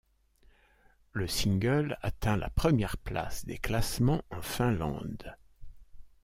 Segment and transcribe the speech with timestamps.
[1.11, 5.35] Le single atteint la première place des classements en Finlande.